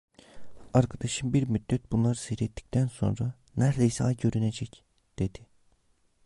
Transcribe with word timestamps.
Arkadaşım 0.73 1.33
bir 1.33 1.43
müddet 1.47 1.91
bunları 1.91 2.15
seyrettikten 2.15 2.87
sonra: 2.87 3.33
"Neredeyse 3.57 4.03
ay 4.03 4.17
görünecek!" 4.17 4.85
dedi. 5.19 5.47